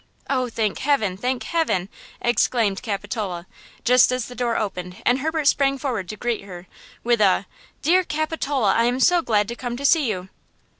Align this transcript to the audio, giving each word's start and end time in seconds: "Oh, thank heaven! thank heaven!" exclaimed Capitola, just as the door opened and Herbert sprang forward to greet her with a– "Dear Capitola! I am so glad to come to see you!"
"Oh, 0.31 0.49
thank 0.49 0.79
heaven! 0.79 1.15
thank 1.15 1.43
heaven!" 1.43 1.87
exclaimed 2.21 2.81
Capitola, 2.81 3.45
just 3.83 4.11
as 4.11 4.25
the 4.25 4.33
door 4.33 4.57
opened 4.57 4.95
and 5.05 5.19
Herbert 5.19 5.45
sprang 5.45 5.77
forward 5.77 6.09
to 6.09 6.17
greet 6.17 6.41
her 6.41 6.65
with 7.03 7.21
a– 7.21 7.45
"Dear 7.83 8.03
Capitola! 8.03 8.73
I 8.73 8.85
am 8.85 8.99
so 8.99 9.21
glad 9.21 9.47
to 9.49 9.55
come 9.55 9.77
to 9.77 9.85
see 9.85 10.09
you!" 10.09 10.29